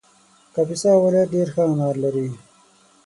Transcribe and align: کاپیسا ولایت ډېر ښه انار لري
کاپیسا 0.53 0.91
ولایت 1.03 1.27
ډېر 1.35 1.47
ښه 1.53 1.63
انار 1.71 1.95
لري 2.03 2.27